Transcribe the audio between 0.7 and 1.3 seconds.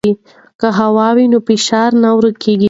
هوا وي